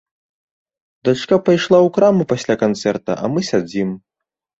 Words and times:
Дачка 1.09 1.37
пайшла 1.49 1.77
ў 1.79 1.89
краму 1.97 2.23
пасля 2.31 2.55
канцэрта, 2.63 3.19
а 3.23 3.31
мы 3.35 3.45
сядзім. 3.51 3.93